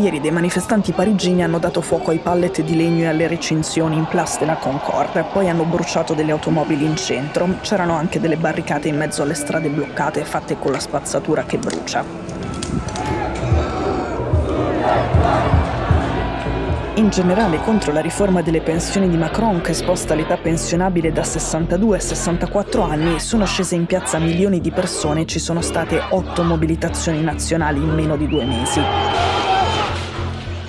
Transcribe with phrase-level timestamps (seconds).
[0.00, 4.06] Ieri dei manifestanti parigini hanno dato fuoco ai pallet di legno e alle recinzioni in
[4.06, 7.46] Place de la Concorde, poi hanno bruciato delle automobili in centro.
[7.60, 12.02] C'erano anche delle barricate in mezzo alle strade bloccate fatte con la spazzatura che brucia.
[16.94, 21.96] In generale contro la riforma delle pensioni di Macron che sposta l'età pensionabile da 62
[21.98, 26.42] a 64 anni sono scese in piazza milioni di persone e ci sono state otto
[26.42, 29.49] mobilitazioni nazionali in meno di due mesi.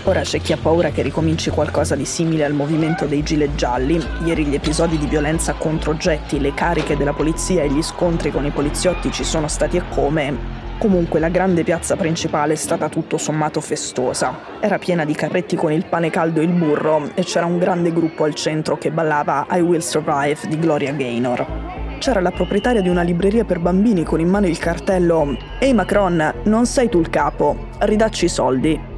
[0.03, 4.03] Ora c'è chi ha paura che ricominci qualcosa di simile al movimento dei gilet gialli.
[4.25, 8.45] Ieri gli episodi di violenza contro oggetti, le cariche della polizia e gli scontri con
[8.45, 13.20] i poliziotti ci sono stati e come, Comunque la grande piazza principale è stata tutto
[13.20, 14.35] sommato festosa.
[14.59, 17.93] Era piena di carretti con il pane caldo e il burro e c'era un grande
[17.93, 21.99] gruppo al centro che ballava I Will Survive di Gloria Gaynor.
[21.99, 26.33] C'era la proprietaria di una libreria per bambini con in mano il cartello Ehi Macron,
[26.45, 28.90] non sei tu il capo, ridacci i soldi.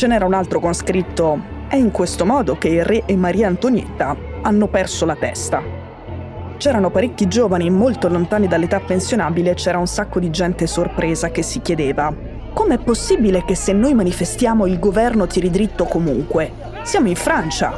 [0.00, 3.48] Ce n'era un altro con scritto È in questo modo che il re e Maria
[3.48, 5.62] Antonietta hanno perso la testa.
[6.56, 11.42] C'erano parecchi giovani molto lontani dall'età pensionabile e c'era un sacco di gente sorpresa che
[11.42, 12.14] si chiedeva
[12.54, 16.50] Com'è possibile che se noi manifestiamo il governo tiri dritto comunque?
[16.80, 17.76] Siamo in Francia.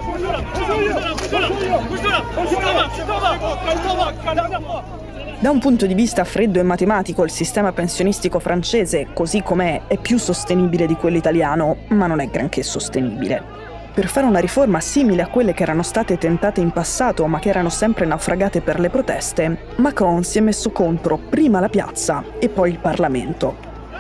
[5.43, 9.99] Da un punto di vista freddo e matematico, il sistema pensionistico francese, così com'è, è
[9.99, 13.61] più sostenibile di quello italiano, ma non è granché sostenibile
[13.93, 17.51] per fare una riforma simile a quelle che erano state tentate in passato ma che
[17.51, 22.49] erano sempre naufragate per le proteste, Macron si è messo contro prima la piazza e
[22.49, 23.57] poi il Parlamento.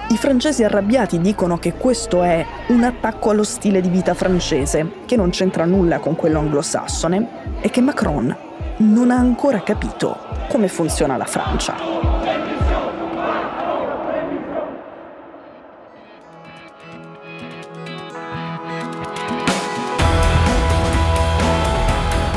[0.09, 5.17] I francesi arrabbiati dicono che questo è un attacco allo stile di vita francese, che
[5.17, 8.35] non c'entra nulla con quello anglosassone, e che Macron
[8.79, 10.17] non ha ancora capito
[10.49, 11.75] come funziona la Francia.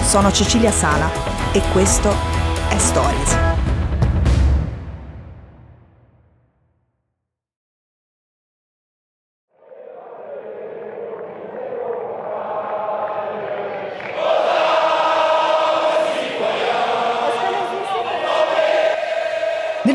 [0.02, 1.10] Sono Cecilia Sala
[1.52, 2.10] e questo
[2.70, 3.55] è Stories.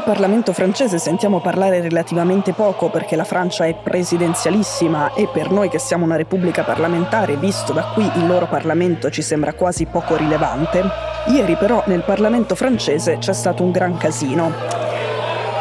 [0.00, 5.68] Del Parlamento francese sentiamo parlare relativamente poco perché la Francia è presidenzialissima e per noi
[5.68, 10.16] che siamo una repubblica parlamentare, visto da qui il loro Parlamento ci sembra quasi poco
[10.16, 10.82] rilevante.
[11.26, 14.50] Ieri però nel Parlamento francese c'è stato un gran casino.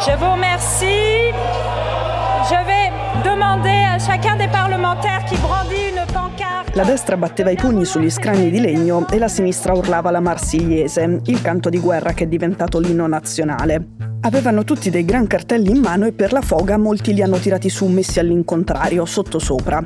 [0.05, 1.33] Je vous remercie.
[2.49, 2.91] Je vais
[3.21, 6.77] demander à chacun des parlementaires qui brandit une pancarte.
[6.77, 11.19] La destra batteva i pugni sugli scranni di legno e la sinistra urlava la Marsigliese,
[11.25, 14.08] il canto di guerra che è diventato l'inno nazionale.
[14.21, 17.69] Avevano tutti dei gran cartelli in mano e per la foga molti li hanno tirati
[17.69, 19.79] su messi all'incontrario, sottosopra.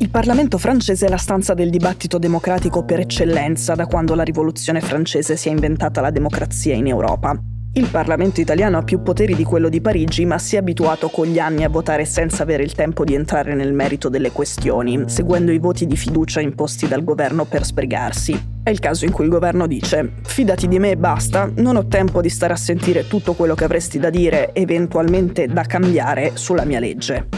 [0.00, 4.82] Il Parlamento francese è la stanza del dibattito democratico per eccellenza da quando la rivoluzione
[4.82, 7.40] francese si è inventata la democrazia in Europa.
[7.74, 11.26] Il Parlamento italiano ha più poteri di quello di Parigi, ma si è abituato con
[11.26, 15.52] gli anni a votare senza avere il tempo di entrare nel merito delle questioni, seguendo
[15.52, 18.56] i voti di fiducia imposti dal governo per spregarsi.
[18.62, 21.86] È il caso in cui il governo dice fidati di me e basta, non ho
[21.86, 26.64] tempo di stare a sentire tutto quello che avresti da dire, eventualmente da cambiare sulla
[26.64, 27.28] mia legge.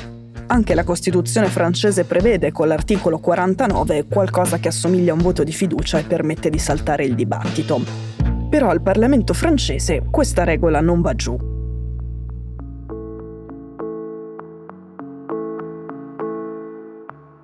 [0.46, 5.52] Anche la Costituzione francese prevede con l'articolo 49 qualcosa che assomiglia a un voto di
[5.52, 8.09] fiducia e permette di saltare il dibattito.
[8.50, 11.38] Però al Parlamento francese questa regola non va giù.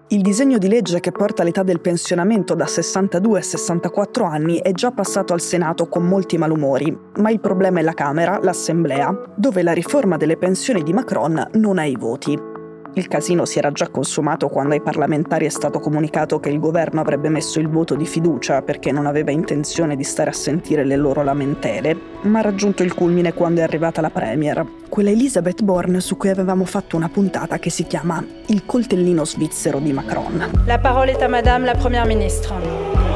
[0.09, 4.72] Il disegno di legge che porta l'età del pensionamento da 62 a 64 anni è
[4.72, 9.63] già passato al Senato con molti malumori, ma il problema è la Camera, l'Assemblea, dove
[9.63, 12.55] la riforma delle pensioni di Macron non ha i voti.
[12.97, 17.03] Il casino si era già consumato quando ai parlamentari è stato comunicato che il governo
[17.03, 20.97] avrebbe messo il voto di fiducia perché non aveva intenzione di stare a sentire le
[20.97, 26.01] loro lamentele, ma ha raggiunto il culmine quando è arrivata la Premier, quella Elizabeth Bourne
[26.01, 30.63] su cui avevamo fatto una puntata che si chiama Il coltellino svizzero di Macron.
[30.65, 33.16] La parola è a Madame la Première Ministre.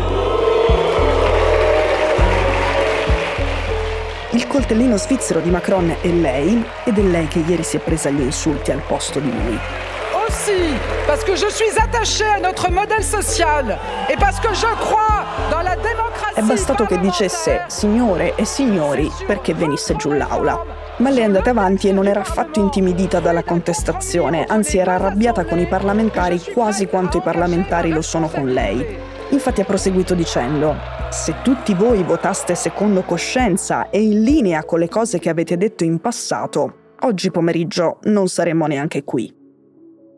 [4.50, 8.20] Coltellino svizzero di Macron è lei ed è lei che ieri si è presa gli
[8.20, 9.56] insulti al posto di lui.
[10.26, 10.74] Aussi,
[11.06, 15.62] parce que je suis attachée à notre modèle social et parce que je crois dans
[15.62, 16.34] la démocratie.
[16.34, 20.60] È bastato che dicesse signore e signori perché venisse giù l'aula.
[20.96, 25.44] Ma lei è andata avanti e non era affatto intimidita dalla contestazione, anzi era arrabbiata
[25.44, 29.09] con i parlamentari quasi quanto i parlamentari lo sono con lei.
[29.40, 30.76] Infatti ha proseguito dicendo,
[31.08, 35.82] se tutti voi votaste secondo coscienza e in linea con le cose che avete detto
[35.82, 39.34] in passato, oggi pomeriggio non saremmo neanche qui.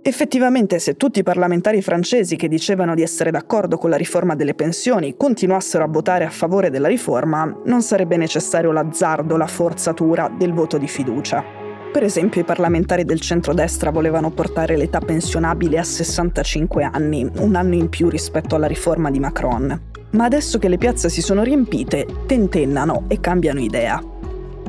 [0.02, 4.54] Effettivamente, se tutti i parlamentari francesi che dicevano di essere d'accordo con la riforma delle
[4.54, 10.52] pensioni continuassero a votare a favore della riforma, non sarebbe necessario l'azzardo, la forzatura del
[10.52, 11.62] voto di fiducia.
[11.93, 17.75] Per esempio, i parlamentari del centrodestra volevano portare l'età pensionabile a 65 anni, un anno
[17.75, 19.81] in più rispetto alla riforma di Macron.
[20.12, 24.12] Ma adesso che le piazze si sono riempite, tentennano e cambiano idea.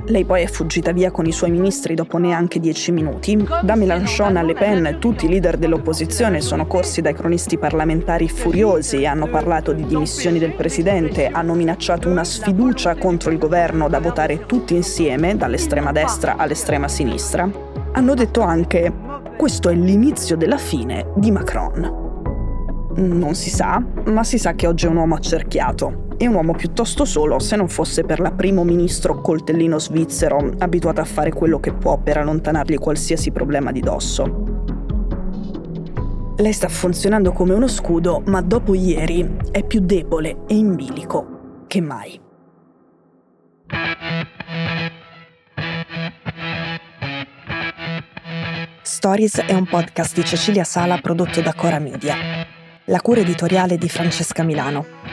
[0.08, 3.42] Lei poi è fuggita via con i suoi ministri dopo neanche dieci minuti.
[3.62, 9.06] Da Mélenchon a Le Pen, tutti i leader dell'opposizione sono corsi dai cronisti parlamentari furiosi
[9.06, 14.46] hanno parlato di dimissioni del presidente, hanno minacciato una sfiducia contro il governo da votare
[14.46, 17.50] tutti insieme, dall'estrema destra all'estrema sinistra.
[17.94, 18.92] Hanno detto anche
[19.38, 22.02] questo è l'inizio della fine di Macron.
[22.96, 26.54] Non si sa, ma si sa che oggi è un uomo accerchiato e un uomo
[26.54, 31.60] piuttosto solo se non fosse per la primo ministro coltellino svizzero, abituata a fare quello
[31.60, 34.52] che può per allontanargli qualsiasi problema di dosso.
[36.38, 41.66] Lei sta funzionando come uno scudo, ma dopo ieri è più debole e in bilico
[41.68, 42.20] che mai.
[48.82, 52.16] Stories è un podcast di Cecilia Sala prodotto da Cora Media.
[52.86, 55.13] La cura editoriale di Francesca Milano.